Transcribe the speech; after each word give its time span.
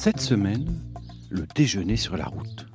Cette 0.00 0.20
semaine, 0.20 0.78
le 1.28 1.44
déjeuner 1.56 1.96
sur 1.96 2.16
la 2.16 2.26
route. 2.26 2.68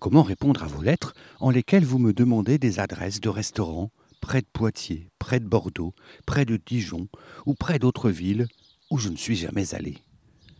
Comment 0.00 0.24
répondre 0.24 0.64
à 0.64 0.66
vos 0.66 0.82
lettres 0.82 1.14
en 1.38 1.50
lesquelles 1.50 1.84
vous 1.84 2.00
me 2.00 2.12
demandez 2.12 2.58
des 2.58 2.80
adresses 2.80 3.20
de 3.20 3.28
restaurants 3.28 3.92
près 4.20 4.40
de 4.40 4.48
Poitiers, 4.52 5.10
près 5.20 5.38
de 5.38 5.46
Bordeaux, 5.46 5.94
près 6.26 6.44
de 6.44 6.56
Dijon 6.56 7.06
ou 7.46 7.54
près 7.54 7.78
d'autres 7.78 8.10
villes 8.10 8.48
où 8.90 8.98
je 8.98 9.10
ne 9.10 9.16
suis 9.16 9.36
jamais 9.36 9.76
allé? 9.76 9.98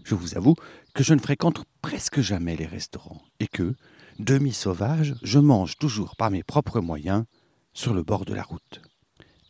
Je 0.05 0.15
vous 0.15 0.37
avoue 0.37 0.55
que 0.95 1.03
je 1.03 1.13
ne 1.13 1.19
fréquente 1.19 1.65
presque 1.83 2.21
jamais 2.21 2.55
les 2.55 2.67
restaurants 2.67 3.25
et 3.41 3.49
que, 3.49 3.75
demi-sauvage, 4.21 5.17
je 5.25 5.41
mange 5.41 5.77
toujours 5.77 6.15
par 6.15 6.31
mes 6.31 6.45
propres 6.45 6.81
moyens 6.81 7.25
sur 7.73 7.95
le 7.95 8.05
bord 8.05 8.27
de 8.27 8.35
la 8.35 8.45
route. 8.45 8.81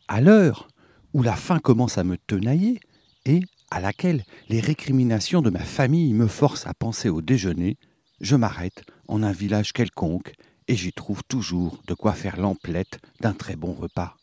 À 0.07 0.21
l'heure 0.21 0.69
où 1.13 1.21
la 1.21 1.35
faim 1.35 1.59
commence 1.59 1.99
à 1.99 2.03
me 2.03 2.17
tenailler 2.17 2.79
et 3.25 3.41
à 3.75 3.81
laquelle 3.81 4.23
les 4.47 4.61
récriminations 4.61 5.41
de 5.41 5.49
ma 5.49 5.59
famille 5.59 6.13
me 6.13 6.27
forcent 6.27 6.65
à 6.65 6.73
penser 6.73 7.09
au 7.09 7.21
déjeuner, 7.21 7.75
je 8.21 8.37
m'arrête 8.37 8.85
en 9.09 9.21
un 9.21 9.33
village 9.33 9.73
quelconque 9.73 10.33
et 10.69 10.77
j'y 10.77 10.93
trouve 10.93 11.25
toujours 11.25 11.81
de 11.85 11.93
quoi 11.93 12.13
faire 12.13 12.39
l'emplette 12.39 12.99
d'un 13.19 13.33
très 13.33 13.57
bon 13.57 13.73
repas. 13.73 14.15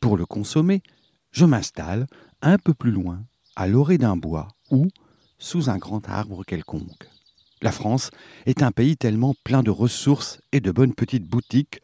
Pour 0.00 0.18
le 0.18 0.26
consommer, 0.26 0.82
je 1.30 1.46
m'installe 1.46 2.06
un 2.42 2.58
peu 2.58 2.74
plus 2.74 2.90
loin, 2.90 3.24
à 3.56 3.66
l'orée 3.68 3.96
d'un 3.96 4.18
bois 4.18 4.48
ou 4.70 4.88
sous 5.38 5.70
un 5.70 5.78
grand 5.78 6.06
arbre 6.06 6.44
quelconque. 6.44 7.08
La 7.62 7.72
France 7.72 8.10
est 8.44 8.62
un 8.62 8.70
pays 8.70 8.98
tellement 8.98 9.34
plein 9.44 9.62
de 9.62 9.70
ressources 9.70 10.42
et 10.52 10.60
de 10.60 10.70
bonnes 10.72 10.94
petites 10.94 11.26
boutiques 11.26 11.80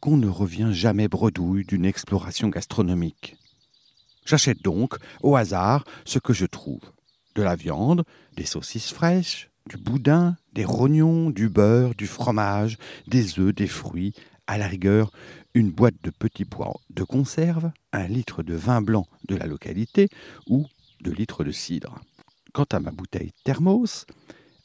qu'on 0.00 0.16
ne 0.16 0.26
revient 0.26 0.70
jamais 0.72 1.06
bredouille 1.06 1.64
d'une 1.64 1.84
exploration 1.84 2.48
gastronomique. 2.48 3.36
J'achète 4.24 4.62
donc, 4.62 4.94
au 5.22 5.36
hasard, 5.36 5.84
ce 6.04 6.18
que 6.18 6.32
je 6.32 6.46
trouve. 6.46 6.80
De 7.34 7.42
la 7.42 7.56
viande, 7.56 8.04
des 8.36 8.44
saucisses 8.44 8.92
fraîches, 8.92 9.50
du 9.68 9.76
boudin, 9.76 10.36
des 10.52 10.64
rognons, 10.64 11.30
du 11.30 11.48
beurre, 11.48 11.94
du 11.94 12.06
fromage, 12.06 12.78
des 13.06 13.38
œufs, 13.38 13.54
des 13.54 13.66
fruits, 13.66 14.12
à 14.46 14.58
la 14.58 14.66
rigueur 14.66 15.12
une 15.54 15.70
boîte 15.70 16.02
de 16.02 16.10
petits 16.10 16.44
pois 16.44 16.74
de 16.90 17.04
conserve, 17.04 17.70
un 17.92 18.06
litre 18.06 18.42
de 18.42 18.54
vin 18.54 18.80
blanc 18.80 19.06
de 19.28 19.36
la 19.36 19.46
localité 19.46 20.08
ou 20.46 20.66
deux 21.00 21.12
litres 21.12 21.44
de 21.44 21.52
cidre. 21.52 22.00
Quant 22.52 22.66
à 22.72 22.80
ma 22.80 22.90
bouteille 22.90 23.32
thermos, 23.44 24.06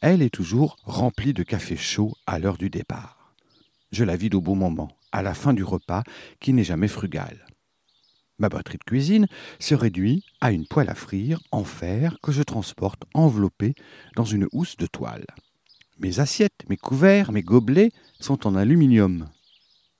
elle 0.01 0.21
est 0.21 0.33
toujours 0.33 0.77
remplie 0.83 1.33
de 1.33 1.43
café 1.43 1.75
chaud 1.75 2.13
à 2.25 2.39
l'heure 2.39 2.57
du 2.57 2.69
départ. 2.69 3.33
Je 3.91 4.03
la 4.03 4.17
vide 4.17 4.35
au 4.35 4.41
bon 4.41 4.55
moment, 4.55 4.91
à 5.11 5.21
la 5.21 5.33
fin 5.33 5.53
du 5.53 5.63
repas, 5.63 6.03
qui 6.39 6.53
n'est 6.53 6.63
jamais 6.63 6.87
frugal. 6.87 7.45
Ma 8.39 8.49
batterie 8.49 8.77
de 8.77 8.83
cuisine 8.83 9.27
se 9.59 9.73
réduit 9.73 10.23
à 10.41 10.51
une 10.51 10.67
poêle 10.67 10.89
à 10.89 10.95
frire 10.95 11.39
en 11.51 11.63
fer 11.63 12.17
que 12.21 12.31
je 12.31 12.43
transporte 12.43 13.03
enveloppée 13.13 13.73
dans 14.15 14.25
une 14.25 14.47
housse 14.51 14.77
de 14.77 14.85
toile. 14.85 15.25
Mes 15.99 16.19
assiettes, 16.19 16.63
mes 16.69 16.77
couverts, 16.77 17.31
mes 17.31 17.41
gobelets 17.41 17.91
sont 18.19 18.45
en 18.45 18.55
aluminium. 18.55 19.27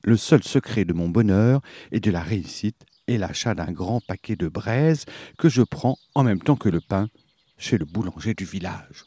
Le 0.03 0.16
seul 0.16 0.44
secret 0.44 0.85
de 0.85 0.94
mon 0.94 1.09
bonheur 1.09 1.62
et 1.91 2.00
de 2.00 2.12
la 2.12 2.22
réussite 2.22 2.85
est 3.07 3.17
l'achat 3.17 3.56
d'un 3.56 3.72
grand 3.72 4.01
paquet 4.06 4.35
de 4.35 4.47
braises 4.47 5.06
que 5.39 5.50
je 5.50 5.63
prends 5.63 5.97
en 6.13 6.23
même 6.23 6.41
temps 6.41 6.56
que 6.56 6.69
le 6.69 6.81
pain 6.81 7.09
chez 7.57 7.79
le 7.79 7.85
boulanger 7.85 8.35
du 8.35 8.45
village. 8.45 9.06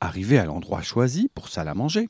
Arrivé 0.00 0.38
à 0.38 0.44
l'endroit 0.44 0.82
choisi 0.82 1.30
pour 1.34 1.48
salle 1.48 1.68
à 1.68 1.74
manger, 1.74 2.08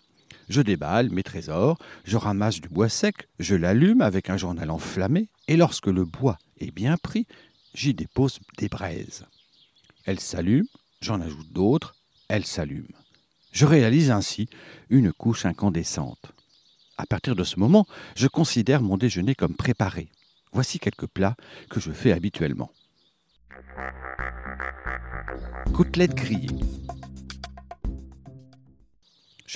je 0.48 0.62
déballe 0.62 1.10
mes 1.10 1.22
trésors, 1.22 1.78
je 2.04 2.16
ramasse 2.16 2.60
du 2.60 2.68
bois 2.68 2.88
sec, 2.88 3.28
je 3.38 3.54
l'allume 3.54 4.00
avec 4.00 4.30
un 4.30 4.36
journal 4.36 4.70
enflammé, 4.70 5.28
et 5.48 5.56
lorsque 5.56 5.86
le 5.86 6.04
bois 6.04 6.38
est 6.58 6.70
bien 6.70 6.96
pris, 6.96 7.26
j'y 7.74 7.94
dépose 7.94 8.40
des 8.58 8.68
braises. 8.68 9.26
Elles 10.04 10.20
s'allument, 10.20 10.68
j'en 11.00 11.20
ajoute 11.20 11.52
d'autres, 11.52 11.94
elles 12.28 12.46
s'allument. 12.46 12.88
Je 13.52 13.66
réalise 13.66 14.10
ainsi 14.10 14.48
une 14.90 15.12
couche 15.12 15.46
incandescente. 15.46 16.32
À 16.96 17.06
partir 17.06 17.34
de 17.34 17.44
ce 17.44 17.58
moment, 17.58 17.86
je 18.16 18.28
considère 18.28 18.82
mon 18.82 18.96
déjeuner 18.96 19.34
comme 19.34 19.54
préparé. 19.54 20.08
Voici 20.52 20.78
quelques 20.78 21.06
plats 21.06 21.36
que 21.68 21.80
je 21.80 21.90
fais 21.90 22.12
habituellement. 22.12 22.70
Côtelettes 25.72 26.14
grillées. 26.14 26.60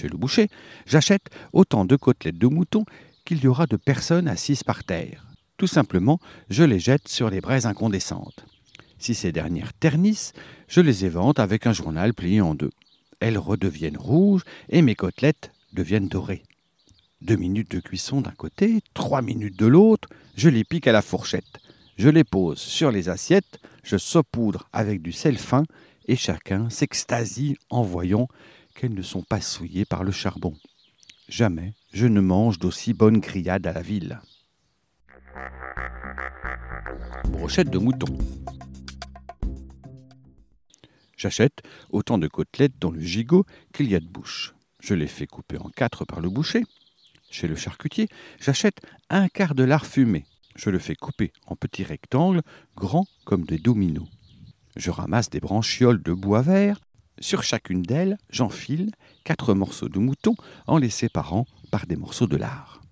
Le 0.07 0.17
boucher, 0.17 0.49
j'achète 0.87 1.29
autant 1.53 1.85
de 1.85 1.97
côtelettes 1.97 2.39
de 2.39 2.47
mouton 2.47 2.85
qu'il 3.25 3.43
y 3.43 3.49
aura 3.49 3.67
de 3.67 3.77
personnes 3.77 4.29
assises 4.29 4.63
par 4.63 4.85
terre. 4.85 5.27
Tout 5.57 5.67
simplement, 5.67 6.21
je 6.51 6.63
les 6.63 6.79
jette 6.79 7.09
sur 7.09 7.31
les 7.31 7.41
braises 7.41 7.67
incandescentes. 7.67 8.47
Si 8.99 9.15
ces 9.15 9.33
dernières 9.33 9.73
ternissent, 9.73 10.33
je 10.69 10.81
les 10.81 11.05
évente 11.05 11.39
avec 11.41 11.67
un 11.67 11.73
journal 11.73 12.15
plié 12.15 12.41
en 12.41 12.55
deux. 12.55 12.71
Elles 13.21 13.39
redeviennent 13.39 13.97
rouges 13.97 14.45
et 14.69 14.83
mes 14.83 14.95
côtelettes 14.95 15.51
deviennent 15.73 16.09
dorées. 16.09 16.45
Deux 17.21 17.37
minutes 17.37 17.73
de 17.73 17.81
cuisson 17.81 18.21
d'un 18.21 18.31
côté, 18.31 18.81
trois 18.95 19.23
minutes 19.23 19.59
de 19.59 19.67
l'autre, 19.67 20.09
je 20.37 20.49
les 20.49 20.63
pique 20.63 20.87
à 20.87 20.93
la 20.93 21.03
fourchette. 21.03 21.59
Je 21.97 22.09
les 22.09 22.23
pose 22.23 22.59
sur 22.59 22.93
les 22.93 23.09
assiettes, 23.09 23.59
je 23.83 23.97
saupoudre 23.97 24.69
avec 24.73 25.03
du 25.03 25.11
sel 25.11 25.37
fin 25.37 25.65
et 26.07 26.15
chacun 26.15 26.71
s'extasie 26.71 27.57
en 27.71 27.83
voyant 27.83 28.29
qu'elles 28.79 28.95
ne 28.95 29.03
sont 29.03 29.23
pas 29.23 29.41
souillées 29.41 29.85
par 29.85 30.05
le 30.05 30.13
charbon. 30.13 30.55
Jamais 31.29 31.75
je 31.93 32.07
ne 32.07 32.21
mange 32.21 32.61
d'aussi 32.61 32.95
bonnes 32.95 33.19
grillades 33.19 33.67
à 33.67 33.73
la 33.73 33.83
ville. 33.83 34.21
Brochette 37.25 37.71
de 37.71 37.79
mouton. 37.79 38.07
J'achète 41.17 41.63
autant 41.91 42.19
de 42.19 42.29
côtelettes 42.29 42.79
dans 42.79 42.93
le 42.93 43.01
gigot 43.01 43.45
qu'il 43.73 43.91
y 43.91 43.97
a 43.97 44.01
de 44.01 44.07
bouche. 44.07 44.55
Je 44.79 44.95
les 44.95 45.09
fais 45.09 45.27
couper 45.27 45.59
en 45.59 45.71
quatre 45.71 46.05
par 46.05 46.21
le 46.21 46.31
boucher. 46.31 46.63
Chez 47.31 47.49
le 47.49 47.57
charcutier, 47.57 48.07
j'achète 48.39 48.81
un 49.11 49.27
quart 49.27 49.57
de 49.57 49.65
lard 49.65 49.87
fumé. 49.87 50.25
Je 50.55 50.71
le 50.71 50.79
fais 50.79 50.95
couper 50.95 51.33
en 51.47 51.57
petits 51.57 51.83
rectangles, 51.83 52.43
grands 52.77 53.09
comme 53.25 53.45
des 53.45 53.59
dominos. 53.59 54.09
Je 54.77 54.93
ramasse 54.93 55.31
des 55.31 55.41
branchioles 55.41 56.01
de 56.01 56.13
bois 56.13 56.43
vert 56.43 56.79
sur 57.21 57.43
chacune 57.43 57.83
d'elles, 57.83 58.19
j'enfile 58.31 58.93
quatre 59.25 59.55
morceaux 59.55 59.89
de 59.89 59.99
mouton 59.99 60.35
en 60.67 60.79
les 60.79 60.91
séparant 60.91 61.47
par 61.71 61.87
des 61.87 61.97
morceaux 61.97 62.27
de 62.27 62.37
lard. 62.37 62.83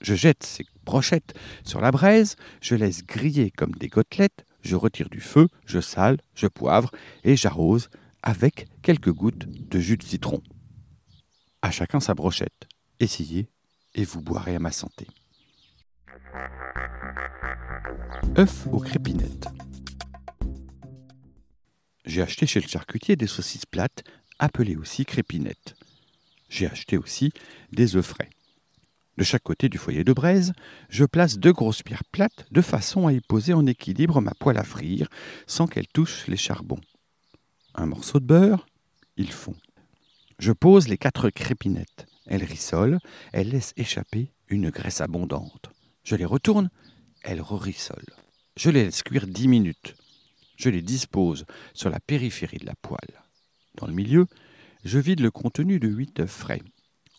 Je 0.00 0.14
jette 0.14 0.42
ces 0.42 0.66
brochettes 0.84 1.34
sur 1.64 1.80
la 1.80 1.90
braise, 1.90 2.36
je 2.60 2.74
laisse 2.74 3.04
griller 3.04 3.50
comme 3.50 3.72
des 3.72 3.88
côtelettes, 3.88 4.44
je 4.62 4.76
retire 4.76 5.08
du 5.08 5.20
feu, 5.20 5.48
je 5.64 5.80
sale, 5.80 6.18
je 6.34 6.46
poivre 6.46 6.90
et 7.24 7.36
j'arrose 7.36 7.88
avec 8.22 8.66
quelques 8.82 9.12
gouttes 9.12 9.46
de 9.46 9.78
jus 9.78 9.96
de 9.96 10.02
citron. 10.02 10.42
À 11.62 11.70
chacun 11.70 12.00
sa 12.00 12.14
brochette. 12.14 12.68
Essayez 13.00 13.48
et 13.94 14.04
vous 14.04 14.20
boirez 14.20 14.56
à 14.56 14.58
ma 14.58 14.72
santé. 14.72 15.06
œufs 18.38 18.66
aux 18.72 18.80
crépinettes. 18.80 19.48
J'ai 22.12 22.20
acheté 22.20 22.46
chez 22.46 22.60
le 22.60 22.68
charcutier 22.68 23.16
des 23.16 23.26
saucisses 23.26 23.64
plates, 23.64 24.04
appelées 24.38 24.76
aussi 24.76 25.06
crépinettes. 25.06 25.76
J'ai 26.50 26.66
acheté 26.66 26.98
aussi 26.98 27.32
des 27.72 27.96
œufs 27.96 28.04
frais. 28.04 28.28
De 29.16 29.24
chaque 29.24 29.42
côté 29.42 29.70
du 29.70 29.78
foyer 29.78 30.04
de 30.04 30.12
braise, 30.12 30.52
je 30.90 31.06
place 31.06 31.38
deux 31.38 31.54
grosses 31.54 31.82
pierres 31.82 32.04
plates 32.04 32.44
de 32.50 32.60
façon 32.60 33.06
à 33.06 33.14
y 33.14 33.22
poser 33.22 33.54
en 33.54 33.64
équilibre 33.64 34.20
ma 34.20 34.34
poêle 34.34 34.58
à 34.58 34.62
frire 34.62 35.08
sans 35.46 35.66
qu'elle 35.66 35.88
touche 35.88 36.26
les 36.26 36.36
charbons. 36.36 36.82
Un 37.74 37.86
morceau 37.86 38.20
de 38.20 38.26
beurre, 38.26 38.66
ils 39.16 39.32
fond. 39.32 39.56
Je 40.38 40.52
pose 40.52 40.88
les 40.88 40.98
quatre 40.98 41.30
crépinettes. 41.30 42.04
Elles 42.26 42.44
rissolent, 42.44 42.98
elles 43.32 43.48
laissent 43.48 43.72
échapper 43.78 44.32
une 44.48 44.68
graisse 44.68 45.00
abondante. 45.00 45.70
Je 46.04 46.16
les 46.16 46.26
retourne, 46.26 46.68
elles 47.22 47.40
re-rissolent. 47.40 48.14
Je 48.58 48.68
les 48.68 48.84
laisse 48.84 49.02
cuire 49.02 49.26
dix 49.26 49.48
minutes. 49.48 49.94
Je 50.56 50.68
les 50.68 50.82
dispose 50.82 51.44
sur 51.74 51.90
la 51.90 52.00
périphérie 52.00 52.58
de 52.58 52.66
la 52.66 52.74
poêle. 52.74 53.22
Dans 53.76 53.86
le 53.86 53.92
milieu, 53.92 54.26
je 54.84 54.98
vide 54.98 55.20
le 55.20 55.30
contenu 55.30 55.78
de 55.78 55.88
huit 55.88 56.20
œufs 56.20 56.30
frais, 56.30 56.62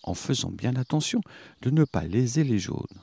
en 0.03 0.13
faisant 0.13 0.51
bien 0.51 0.75
attention 0.75 1.21
de 1.61 1.69
ne 1.69 1.85
pas 1.85 2.03
léser 2.03 2.43
les 2.43 2.59
jaunes. 2.59 3.01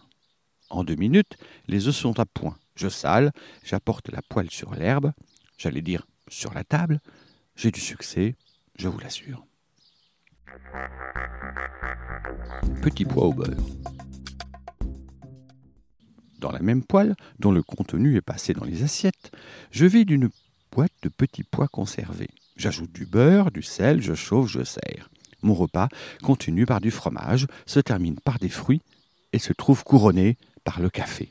En 0.68 0.84
deux 0.84 0.94
minutes, 0.94 1.36
les 1.66 1.88
œufs 1.88 1.96
sont 1.96 2.18
à 2.20 2.26
point. 2.26 2.56
Je 2.76 2.88
sale, 2.88 3.32
j'apporte 3.64 4.10
la 4.10 4.22
poêle 4.22 4.50
sur 4.50 4.74
l'herbe, 4.74 5.12
j'allais 5.58 5.82
dire 5.82 6.06
sur 6.28 6.54
la 6.54 6.64
table. 6.64 7.00
J'ai 7.56 7.70
du 7.70 7.80
succès, 7.80 8.36
je 8.76 8.88
vous 8.88 8.98
l'assure. 9.00 9.44
Petit 12.80 13.04
pois 13.04 13.24
au 13.24 13.34
beurre. 13.34 13.66
Dans 16.38 16.50
la 16.50 16.60
même 16.60 16.82
poêle, 16.82 17.14
dont 17.38 17.52
le 17.52 17.62
contenu 17.62 18.16
est 18.16 18.22
passé 18.22 18.54
dans 18.54 18.64
les 18.64 18.82
assiettes, 18.82 19.19
je 19.70 19.86
vide 19.86 20.10
une 20.10 20.30
boîte 20.72 20.92
de 21.02 21.08
petits 21.08 21.44
pois 21.44 21.68
conservés. 21.68 22.30
J'ajoute 22.56 22.92
du 22.92 23.06
beurre, 23.06 23.50
du 23.50 23.62
sel, 23.62 24.02
je 24.02 24.14
chauffe, 24.14 24.48
je 24.48 24.64
sers. 24.64 25.10
Mon 25.42 25.54
repas 25.54 25.88
continue 26.22 26.66
par 26.66 26.80
du 26.80 26.90
fromage, 26.90 27.46
se 27.66 27.80
termine 27.80 28.18
par 28.20 28.38
des 28.38 28.48
fruits 28.48 28.82
et 29.32 29.38
se 29.38 29.52
trouve 29.52 29.84
couronné 29.84 30.36
par 30.64 30.80
le 30.80 30.90
café. 30.90 31.30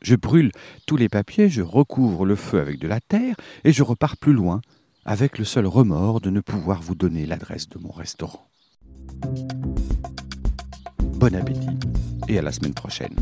Je 0.00 0.16
brûle 0.16 0.50
tous 0.86 0.96
les 0.96 1.08
papiers, 1.08 1.48
je 1.48 1.62
recouvre 1.62 2.24
le 2.24 2.34
feu 2.34 2.60
avec 2.60 2.78
de 2.78 2.88
la 2.88 3.00
terre 3.00 3.36
et 3.64 3.72
je 3.72 3.82
repars 3.82 4.16
plus 4.16 4.32
loin, 4.32 4.60
avec 5.04 5.38
le 5.38 5.44
seul 5.44 5.66
remords 5.66 6.20
de 6.20 6.30
ne 6.30 6.40
pouvoir 6.40 6.80
vous 6.80 6.94
donner 6.94 7.26
l'adresse 7.26 7.68
de 7.68 7.78
mon 7.78 7.90
restaurant. 7.90 8.48
Bon 11.14 11.34
appétit 11.34 11.78
et 12.28 12.38
à 12.38 12.42
la 12.42 12.52
semaine 12.52 12.74
prochaine. 12.74 13.14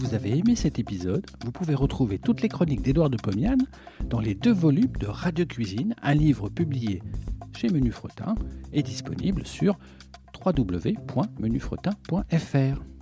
Vous 0.00 0.14
avez 0.14 0.38
aimé 0.38 0.56
cet 0.56 0.78
épisode, 0.78 1.26
vous 1.44 1.52
pouvez 1.52 1.74
retrouver 1.74 2.18
toutes 2.18 2.40
les 2.40 2.48
chroniques 2.48 2.80
d'Édouard 2.80 3.10
de 3.10 3.18
Pomian 3.18 3.58
dans 4.08 4.18
les 4.18 4.34
deux 4.34 4.52
volumes 4.52 4.96
de 4.98 5.06
Radio 5.06 5.44
Cuisine, 5.44 5.94
un 6.02 6.14
livre 6.14 6.48
publié 6.48 7.02
chez 7.54 7.68
Menu 7.68 7.92
Fretin 7.92 8.34
et 8.72 8.82
disponible 8.82 9.46
sur 9.46 9.78
www.menufretin.fr. 10.42 12.99